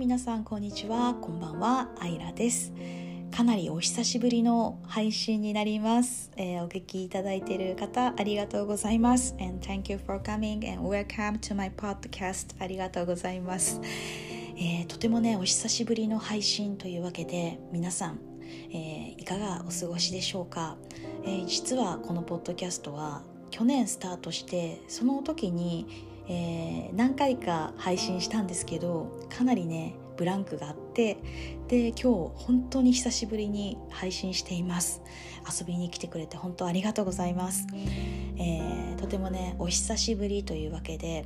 [0.00, 1.14] 皆さんこんにちは。
[1.20, 1.90] こんばんは。
[2.00, 2.72] アイラです。
[3.36, 9.36] かなりお久しぶりの配信になります、えー、お聞きいただいている方ありがとうございます。
[9.38, 12.56] And thank you for coming and welcome to my podcast.
[12.58, 13.78] ありがとうございます、
[14.56, 18.20] えー、とてもねお久しぶりの配信というわけで皆さん、
[18.72, 20.78] えー、いかがお過ごしでしょうか、
[21.26, 31.16] え実はこのポッドキャストは去年スタートしてその時にえー、何回か配信したんですけどかなりねブランクがあって
[31.68, 35.00] で今日本当に久しぶりに配信しています。
[35.48, 37.66] 遊びに来てくれて本当ありがとうございます、
[38.36, 41.24] えー、とてもねお久しぶりというわけで、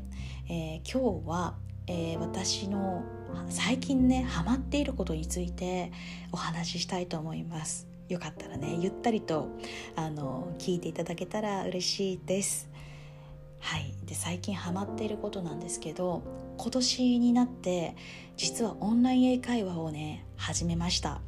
[0.48, 1.56] えー、今日は、
[1.88, 3.02] え私の
[3.48, 5.90] 最近ねハマっていることについて
[6.30, 7.88] お話ししたいと思います。
[8.08, 9.48] よかったらねゆったりと
[9.96, 12.70] あの聞いていただけたら嬉しいです。
[13.58, 13.92] はい。
[14.04, 16.22] で最近ハマっていることなんですけど
[16.56, 17.96] 今年になって
[18.36, 21.20] 実はオンライン英会話をね始めました。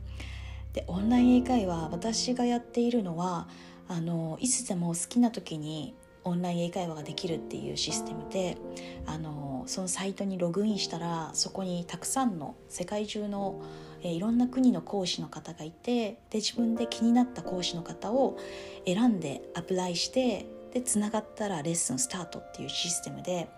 [0.72, 3.48] でオンライン英会話私がやっているのは
[3.88, 8.58] あのいつでも好きな時にオンライン英会話ができるっていうシステムで
[9.06, 13.62] あのそのサイトにログインしたらそこにたくさんの世界中の
[14.02, 18.36] えいろんな国の講師の方がいてで自分で気になった講師の方を
[18.84, 23.48] 選んでアプライしてでつながったらレッスンスタートっていうシステムで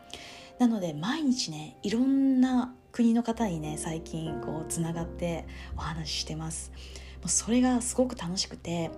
[0.59, 6.73] なので毎日ねいろんな国の方にね最近こうつながってお話ししてます。
[7.19, 8.91] もうそれがすごく楽しくて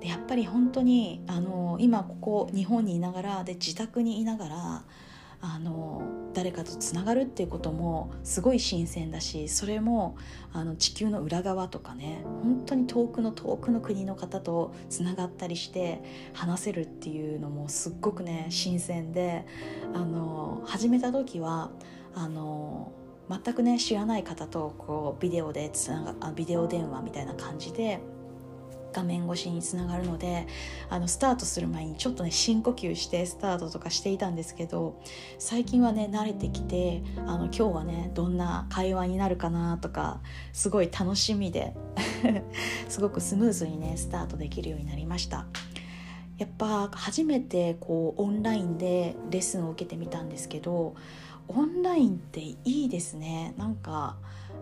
[0.00, 4.84] でやっぱり本当にあの今ここ日本にいながらで自宅にいながら
[5.44, 6.02] あの
[6.34, 10.16] 誰かとつながるっていうこともすごい新鮮だしそれも
[10.52, 16.00] あの地球の裏側とかね本当に遠くの遠くの国の方とつながったりして
[16.32, 19.44] 話せるっていうのもすっごくね新鮮で
[19.92, 21.72] あの始めた時は
[22.14, 22.92] あの
[23.28, 28.00] 全くね知らない方とこうビデオでつながビデオ電話みたいな感じで
[28.92, 30.46] 画面越しにつながるので
[30.88, 35.00] あのスタートする前にちょっとね深呼吸してスタートとかしていたんですけど
[35.38, 40.20] 最近はね慣れてきてあの今日はねどんな会話になるかなとか
[40.52, 41.74] すごい楽しみで
[42.88, 45.46] すごくスムーズにねスタートできるようになりました。
[46.38, 50.96] やっぱ初めてこうオンラインでレッスンを受けてみたんですけど
[51.46, 54.16] オンラインっていいですねなんか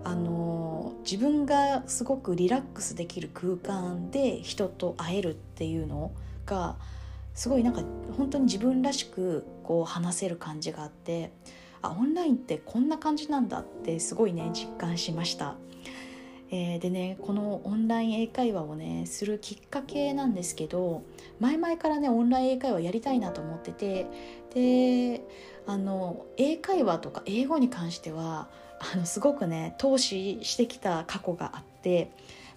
[0.05, 6.13] あの自分がすごくリラックスできる空間で人と会えるっていうの
[6.47, 6.77] が
[7.35, 7.83] すごいなんか
[8.17, 11.33] 本当に自分らしくこう話せる感じがあって
[11.83, 15.55] あオンラインってこんな感じなんだってすごいね実感しました。
[16.53, 21.05] えー、でねこのオンライン英会話をねするきっかけなんですけど
[21.39, 24.07] 前々からねオンライン英会話やりたいなと思ってて
[24.53, 25.23] で
[25.67, 28.49] あの英会話とか英語に関しては
[28.81, 32.11] あのすごくね投資してきた過去があって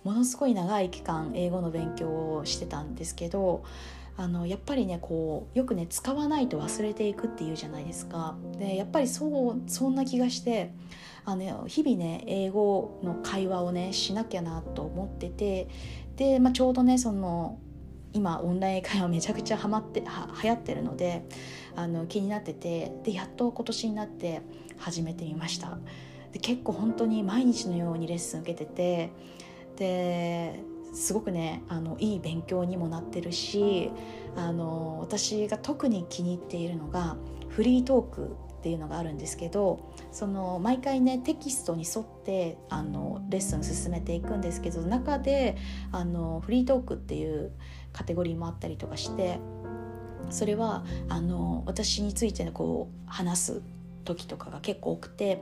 [0.03, 3.63] ものすごい長い期間英語の勉強をしてたんですけど
[4.16, 8.35] あのやっぱりねこうよくね使わないと忘れていくっていうじゃないですか。
[8.57, 10.72] でやっぱりそうそんな気がして
[11.25, 15.67] あの日々ね英語の会話をねしなきゃなと思ってて
[16.16, 17.57] で、まあ、ちょうどねその
[18.13, 21.25] 今オンライン会話 めちゃくちゃハマっては流行ってるので
[21.75, 24.41] あの気になっててでやっと今年になって
[24.78, 25.78] 始めてみました。
[26.33, 29.11] で結構本当に毎日のようにレッスン受けてて
[29.77, 30.59] で
[30.94, 33.91] すごくねあのいい勉強にもなってるし
[34.35, 37.16] あの私が特に気に入っているのが
[37.49, 45.57] フリートークっていうのがあるんですけどその毎回ねテキストに沿ってあのレッスン進めていくんですけど中で
[45.91, 47.51] あのフリートークっていう
[47.91, 49.39] カテゴリーもあったりとかして
[50.29, 53.61] それはあの私についてこう話す
[54.03, 55.41] 時とかが結構多くて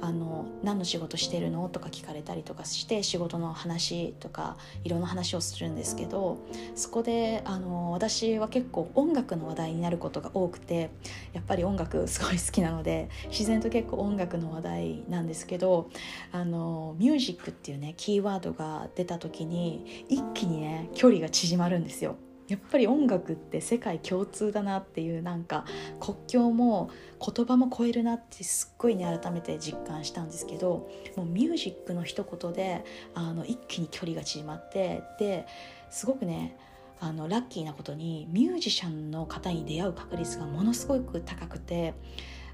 [0.00, 1.68] あの何の仕事してるの？
[1.68, 6.38] とか聞かれたりとかして仕事の話とかいろんな話をするんですけど
[6.74, 10.90] そこであの私は結構音楽の話題になることが多くて
[11.32, 15.88] やっぱり音楽すごい好きなので自然と結構音楽の話題なんですけど
[16.32, 22.16] あのミュージックっていうねキーワードが出た時に一気にね距離が縮まるんですよ。
[22.52, 25.64] やっぱり音楽って世界共通だなっていうなんか
[25.98, 32.84] 国境も言葉も超えるなってすっごいね改めて実感したんですけどもうミュージックの一言で
[33.14, 35.46] あの一気に距離が縮まってで
[35.90, 36.58] すごくね
[37.00, 41.94] あのラッキーなことにミュージシャンの方に出会う確率がものすごく高くて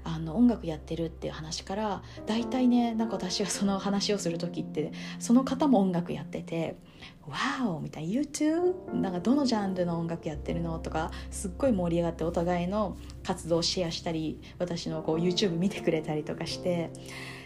[0.03, 6.77] あの音楽やってるっていう話から大体ねなんか私がその話をする時ってその方も音楽やってて
[7.27, 10.79] 「Wow!」みたいな「You too?」なんかどのジャンルの音楽やってるの？
[10.79, 16.91] とかすっごい盛り上がってお互いの活動をシェアしたり私のこう YouTube 見てくれたりとかして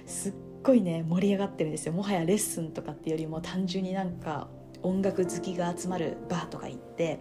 [0.05, 0.33] すっ
[0.63, 4.47] ごいね盛り上がってるんですよもはやレッスンとかっていうよりも単純になんか
[4.81, 7.19] 音楽好きが集まるバーとか行って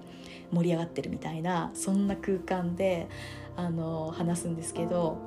[0.51, 3.09] 盛り上がってるみたいなそんな空間で
[3.57, 5.19] あの話すんですけど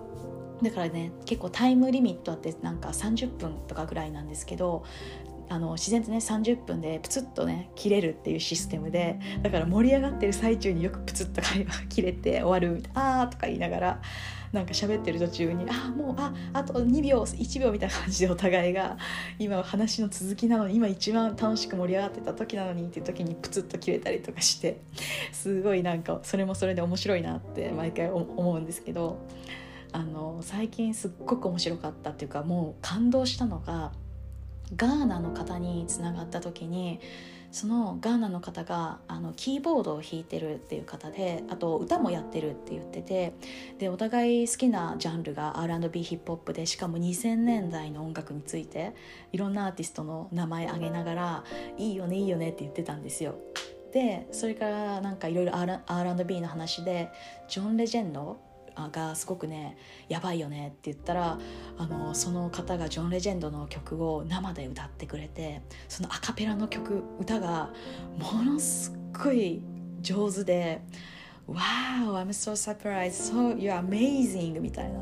[0.62, 4.84] だからね結構タイムリミットあってなんか30分とかぐらいなんですけど
[5.50, 14.02] あの自然とね30分でプツッとね切れるっていうシステムでだから盛り上がってる最中によくプツッと会話 切れて終わるみたいな「あー」とか言いながら
[14.52, 18.98] なんか喋ってる途中に「あもうああと2秒1秒」みたいな感じでお互いが
[19.38, 24.82] 今話の続きなのに今一番楽しく盛り上がってた時なのにっていう時にプツッと切れたりとかして
[25.32, 29.20] すごいなんかそれもそれで面白いなって毎回思うんですけど
[29.92, 33.94] あの最近すっごく面白かったっていうかもう感動したのが
[34.76, 37.00] ガーナの方につながった時に
[37.52, 43.34] そのガーナの方があのキーボードを弾いてるっていう方であと歌もやってるって言ってて
[43.80, 48.94] でお互い好きなジャンルが R&B ヒップホップでしかも2000年代の音楽について
[49.32, 51.44] いろんなアーティストの名前挙げながら
[51.78, 53.36] 「いいよねいいよね」って言ってたんですよ。
[53.94, 57.10] でそれからなんかいろいろ R&B の話で
[57.48, 58.38] ジョン・レジェンド
[58.92, 59.78] がすごくね
[60.10, 61.40] やばいよねって言ったら
[61.78, 67.72] あのその方がジョン・レジェンドの曲を生で歌ってくれてそのアカペラの曲歌が
[68.18, 68.94] ものすっ
[69.24, 69.62] ごい
[70.02, 70.82] 上手で
[71.48, 75.00] 「Wow I'm so surprised so you're amazing」みたいな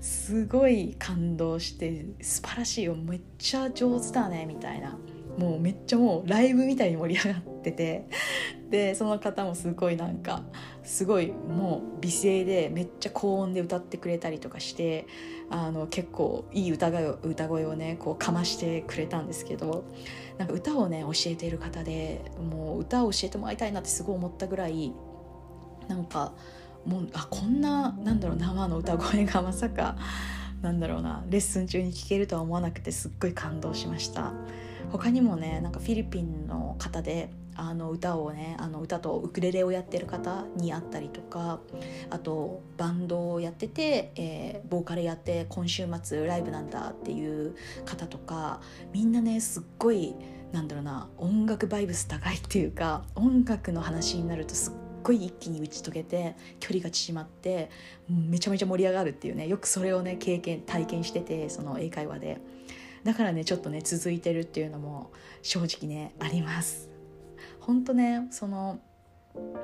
[0.00, 4.98] すごい感動して素晴らしいよめっちゃ上手だねみたいな。
[5.38, 8.08] もうめっちゃもうライブみたいに盛り上がってて
[8.70, 10.42] でその方もすごいなんか
[10.82, 15.06] すごいもう美声でめっちゃ高音で歌ってくれたりとかして
[15.50, 19.84] あの結構いい歌声をねこうかましてくれたんですけど
[20.38, 24.92] なんか歌をね教えている方でもう歌を教えてもらいたいなってすごい思ったぐらい
[25.88, 26.32] なんか
[26.86, 29.96] もうあこんななんだろう生の歌声がまさか
[30.62, 34.32] なんだろうなレッスン中に聴けるとは思わなくてすっごい感動しました。
[34.92, 41.60] 他にもねなんかフィリピンの方であの歌をねあの歌とウクレレをやってる方に会ったりとか
[42.10, 47.56] あとバンドをやってて、えー、ボーカルやって今週末ライブなんだっていう
[47.86, 48.60] 方とか
[48.92, 50.14] みんなねすっごい
[50.52, 54.72] なんだろうな音楽バイブス高いっていうか音楽の話になるとすっ
[55.02, 57.70] ごい一気に打ち解けて距離が縮まって
[58.08, 62.40] めちゃめちゃ盛り上がるっていうねよくそれをね経験体験しててその英会話で
[63.04, 65.10] だからねちょっとね続いてるっていうのも
[65.42, 66.90] 正直ねあります。
[67.60, 68.80] 本当ねその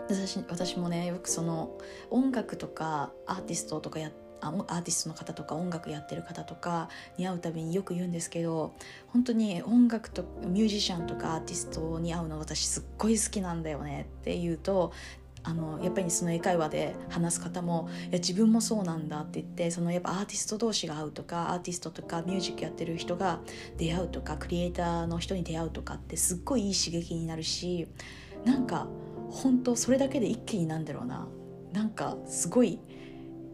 [0.08, 1.78] 私私もねよくその
[2.10, 8.74] 音楽とかアーティストとかやアーティストの方とか音楽やってる方とかに会うたびによく言うんですけど
[9.08, 14.92] 本当に音楽とミュージシャンとかアーティストに会うの私すっごい好きなんだよねって言うと
[15.42, 23.40] あのやっぱりその英会話で話す方も「いや自分もそうなんだ」って言ってそのやっぱアーティスト同士が会うとかアーティストとかミュージックやってる人が
[23.76, 27.86] 出会うとかクリエイターの人に出会うとかってすっごいいい刺激になるし
[28.44, 28.88] なんか
[29.30, 31.28] 本当それだけで一気になんだろうな。
[31.72, 32.80] なんかすごい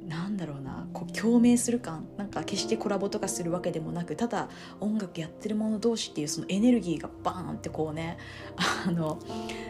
[0.06, 4.48] なんだろうなこう共鳴する感なんか決してコラボとかするわけでもなくただ
[4.80, 8.18] 音楽やってる者同士っていうそのエネルギーがバーンってこうね
[8.86, 9.18] あの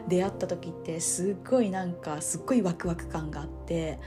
[0.08, 4.00] 出会った時ってすっごいなんかすっごいワクワク感があって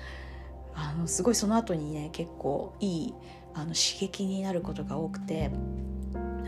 [0.76, 3.14] あのすごいその後にね結構いい
[3.54, 5.50] あの刺激になることが多くて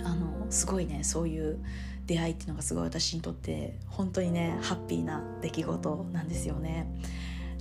[0.04, 1.60] あのすごいねそういう
[2.06, 6.88] 出会いっていうのがすごい私にとって本当にねハッピーな出来事なんですよね。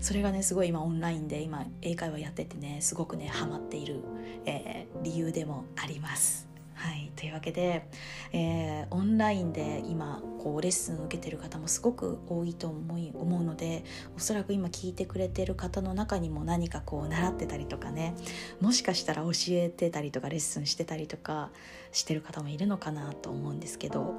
[0.01, 4.03] それがねすごい今オンラインで今英会話やっててねすごくねハマっている、
[4.47, 6.49] えー、理由でもあります。
[6.79, 7.89] はい、というわけで、
[8.33, 13.83] えー、オンラインで今こうレッスンを受けてる方もすごく多いと思い思うので
[14.17, 18.15] おそらく今聞いてくれてる方の中にも何かこう習ってたりとかね
[18.61, 21.51] もしかしたら教えてたりとかレッスンしてたりとか
[21.91, 24.15] してる方もいるのかなと思うんですけど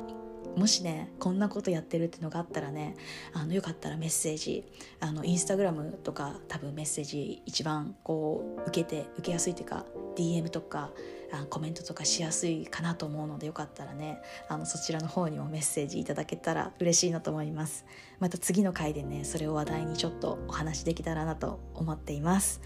[0.56, 2.96] もしねこんなことやってるっていうのがあったらね
[3.34, 4.66] あのよかったらメッセージ
[5.00, 10.92] あのインスタグラムとか多分メッセージ一番こう受けて受けやすいっていうか DM とか
[11.32, 17.86] あコメントとかしやすいかなと思うのでよかったらねあのそちらの方にもメッセージいただけたら嬉しいなと思います。
[18.20, 22.62] また次の回でねそれを話題にちょっとお話できたらなと思っています。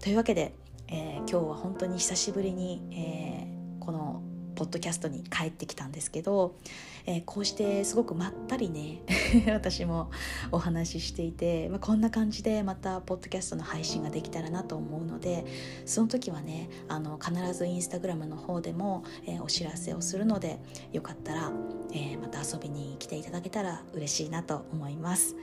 [0.00, 0.54] というわけで、
[0.86, 4.22] えー、今日は本当に久しぶりに、えー、この
[4.58, 6.56] ポッドキャストに帰ってきたんですけど、
[7.06, 9.02] えー、こうしてすごくまったりね
[9.54, 10.10] 私も
[10.50, 15.44] お話ししていて、まあ、こんな感じでまたポッドキャストの配信ができたらなと思うので
[15.86, 20.58] その時はねあの必ずインスタグラムの方でも、えー、お知らせをするので
[20.92, 21.52] よかったら、
[21.92, 25.36] えー、また遊びに来ていただけたら嬉しいなと思います。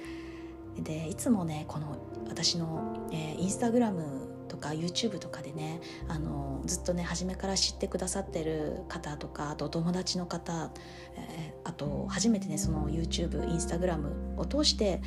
[0.84, 10.72] でいつもねこの私の、えー、インスタグラムとか YouTube とかでねあのずっとね初めから知ってくださってる方とかあとお友達の方、
[11.16, 15.02] えー、あと初めてねその YouTube インスタグラムを通して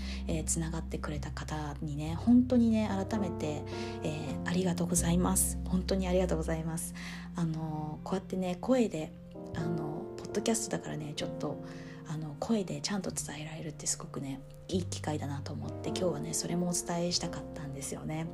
[0.46, 3.62] つな、えー、がってくれた方にね本当にね改めて、
[4.02, 5.58] えー、ありがとうございます。
[5.64, 6.94] 本当にありがとうございます。
[7.37, 9.12] あのこうやってね声で
[9.54, 11.62] あのポッドキャストだからねちょっと
[12.09, 18.27] あの声でちゃんと伝えられるってすごくねいい機会だなと思って今日はねそれもお伝えしたかったんですよね。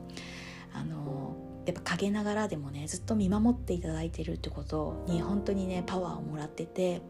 [0.73, 7.00] あのやっぱ陰ながらでもねずっと見守っていただいてるってことに本当にねパワーをもらってて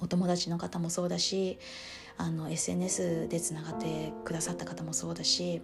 [0.00, 1.58] お友達の方もそうだし
[2.16, 5.62] あの SNS でつながってくださった方もそうだし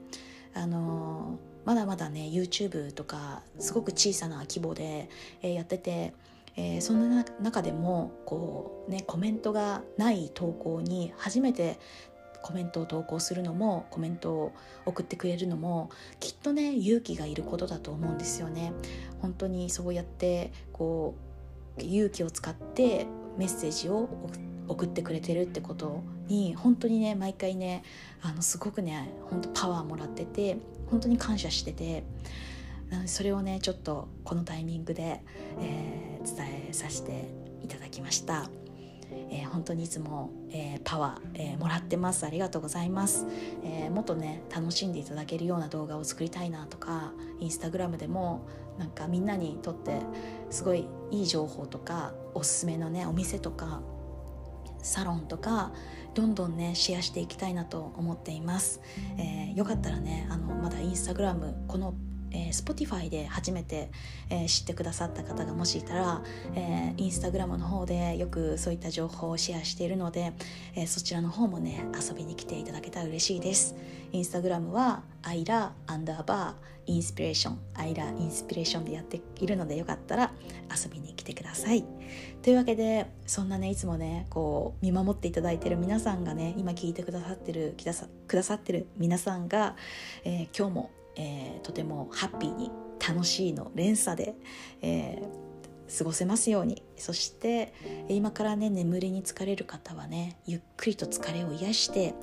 [0.54, 5.08] あのまだまだね YouTube とかすごく小さな規模で、
[5.42, 6.14] えー、やってて
[6.56, 11.78] えー、そんな中でもこう、ね、コメントがない投稿に初めて
[12.42, 14.52] コメントを投稿するのもコメントを
[14.86, 18.72] 送ってくれるのもきっとね勇気がいることだと思うんですよね。
[19.20, 21.14] 本当にそうやってこ
[21.78, 24.08] う勇気を使ってメッセージを
[24.68, 27.82] 送ってくれてるってことに本当にね毎回ね
[28.22, 30.56] あのすごくね本当パワーもらってて
[30.90, 32.04] 本当に感謝してて
[33.06, 35.22] それをねちょっとこのタイミングで、
[35.60, 37.30] えー、伝えさせて
[37.62, 38.50] いただきました。
[39.30, 42.24] えー、本当にいつも、えー、パワー、え、もらってます。
[42.26, 43.26] ありがとうございます、
[43.64, 48.46] えもっとね楽しんでいただけるような動画を作りたいなとかインスタグラムでも
[48.78, 50.00] なんかみんなにとって
[50.50, 53.82] すごいいい情報とかおすすめのねお店とか
[54.82, 55.72] サロンとか
[56.14, 58.80] どんどんねシェアしていきたいなと思っています、
[59.18, 61.94] えよかったらねあのまだインスタグラムこの
[62.32, 63.90] えー、Spotify で初めて、
[64.28, 66.22] えー、知ってくださった方がもしいたら、
[66.54, 70.32] えー、インスタグラムの方でよくそういった情報をシェアしているので、
[70.74, 73.74] えー、そちらの方もね遊びに来ていただけたら嬉しいです。
[74.12, 80.32] インスタグラムはアイラアンダーバーインスピレーションアイラインスピレーションでやっているのでよかったら
[80.74, 81.84] 遊びに来てください。
[82.42, 87.84] というわけでそんなねいつもねこう見守っていただいてる皆さんがね今聞いてくださってるく
[88.34, 89.76] ださってる皆さんが、
[90.24, 92.70] えー、今日もえー、とてもハッピーに
[93.06, 94.34] 楽しいの連鎖で、
[94.80, 96.82] えー、過ごせますように。
[96.96, 97.72] そして
[98.08, 102.14] 今からね眠りに疲れる方はねゆっくりと疲れを癒して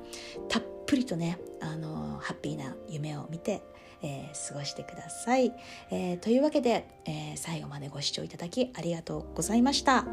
[0.48, 3.62] たっぷりとねあのハッピーな夢を見て、
[4.02, 5.52] えー、過ごしてください、
[5.90, 10.06] え、というわけで、え、最後までご視聴いただきありがとうございました、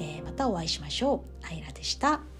[0.00, 1.46] えまたお会いしましょう。
[1.46, 2.31] アイラでした。